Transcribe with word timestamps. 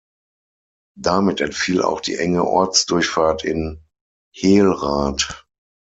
Damit 0.97 1.41
entfiel 1.41 1.83
auch 1.83 2.01
die 2.01 2.15
enge 2.17 2.43
Ortsdurchfahrt 2.43 3.43
in 3.43 3.83
Hehlrath. 4.33 5.45